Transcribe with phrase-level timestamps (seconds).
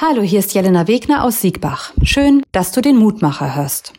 [0.00, 1.92] Hallo, hier ist Jelena Wegner aus Siegbach.
[2.04, 3.94] Schön, dass du den Mutmacher hörst.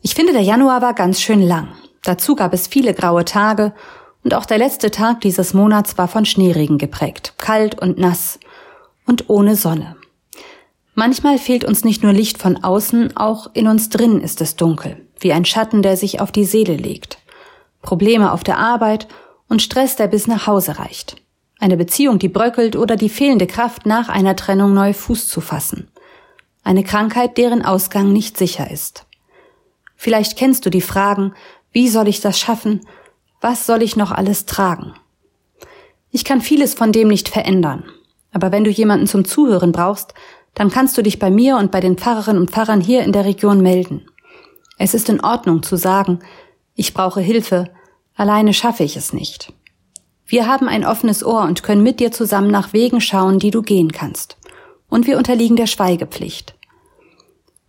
[0.00, 1.66] Ich finde, der Januar war ganz schön lang.
[2.04, 3.74] Dazu gab es viele graue Tage
[4.22, 8.38] und auch der letzte Tag dieses Monats war von Schneeregen geprägt, kalt und nass
[9.04, 9.96] und ohne Sonne.
[10.94, 15.08] Manchmal fehlt uns nicht nur Licht von außen, auch in uns drin ist es dunkel,
[15.18, 17.18] wie ein Schatten, der sich auf die Seele legt.
[17.82, 19.08] Probleme auf der Arbeit
[19.48, 21.16] und Stress, der bis nach Hause reicht.
[21.58, 25.88] Eine Beziehung, die bröckelt oder die fehlende Kraft nach einer Trennung neu Fuß zu fassen.
[26.62, 29.06] Eine Krankheit, deren Ausgang nicht sicher ist.
[29.94, 31.32] Vielleicht kennst du die Fragen,
[31.72, 32.80] wie soll ich das schaffen?
[33.40, 34.94] Was soll ich noch alles tragen?
[36.10, 37.84] Ich kann vieles von dem nicht verändern.
[38.32, 40.12] Aber wenn du jemanden zum Zuhören brauchst,
[40.54, 43.24] dann kannst du dich bei mir und bei den Pfarrerinnen und Pfarrern hier in der
[43.24, 44.06] Region melden.
[44.78, 46.20] Es ist in Ordnung zu sagen,
[46.74, 47.70] ich brauche Hilfe,
[48.14, 49.52] alleine schaffe ich es nicht.
[50.26, 53.62] Wir haben ein offenes Ohr und können mit dir zusammen nach Wegen schauen, die du
[53.62, 54.36] gehen kannst.
[54.88, 56.54] Und wir unterliegen der Schweigepflicht.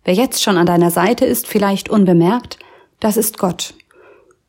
[0.04, 2.58] Wer jetzt schon an deiner Seite ist, vielleicht unbemerkt,
[2.98, 3.74] das ist Gott.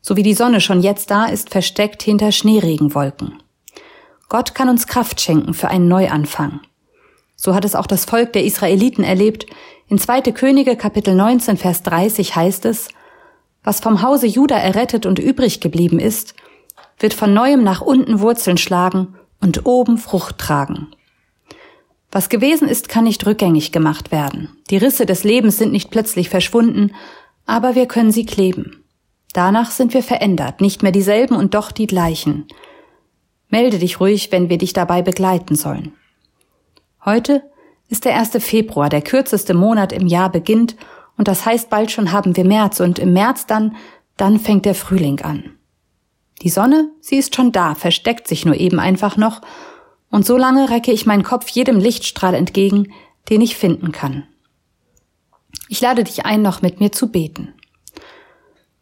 [0.00, 3.42] So wie die Sonne schon jetzt da ist, versteckt hinter Schneeregenwolken.
[4.28, 6.60] Gott kann uns Kraft schenken für einen Neuanfang.
[7.36, 9.46] So hat es auch das Volk der Israeliten erlebt.
[9.88, 10.22] In 2.
[10.32, 12.88] Könige Kapitel 19 Vers 30 heißt es,
[13.62, 16.34] was vom Hause Juda errettet und übrig geblieben ist,
[17.00, 20.88] wird von neuem nach unten Wurzeln schlagen und oben Frucht tragen.
[22.12, 24.50] Was gewesen ist, kann nicht rückgängig gemacht werden.
[24.70, 26.92] Die Risse des Lebens sind nicht plötzlich verschwunden,
[27.46, 28.84] aber wir können sie kleben.
[29.32, 32.46] Danach sind wir verändert, nicht mehr dieselben und doch die gleichen.
[33.48, 35.92] Melde dich ruhig, wenn wir dich dabei begleiten sollen.
[37.04, 37.42] Heute
[37.88, 38.30] ist der 1.
[38.40, 40.76] Februar, der kürzeste Monat im Jahr beginnt
[41.16, 43.76] und das heißt, bald schon haben wir März und im März dann,
[44.16, 45.56] dann fängt der Frühling an.
[46.42, 49.42] Die Sonne, sie ist schon da, versteckt sich nur eben einfach noch,
[50.10, 52.92] und so lange recke ich meinen Kopf jedem Lichtstrahl entgegen,
[53.28, 54.26] den ich finden kann.
[55.68, 57.54] Ich lade dich ein, noch mit mir zu beten.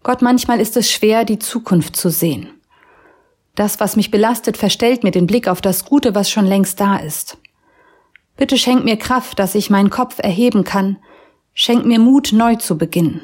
[0.03, 2.49] Gott, manchmal ist es schwer, die Zukunft zu sehen.
[3.55, 6.97] Das, was mich belastet, verstellt mir den Blick auf das Gute, was schon längst da
[6.97, 7.37] ist.
[8.37, 10.97] Bitte schenk mir Kraft, dass ich meinen Kopf erheben kann.
[11.55, 13.21] Schenk mir Mut, neu zu beginnen.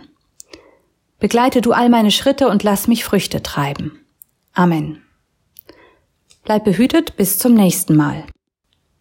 [1.21, 4.04] Begleite du all meine Schritte und lass mich Früchte treiben.
[4.55, 5.03] Amen.
[6.45, 8.25] Bleib behütet bis zum nächsten Mal.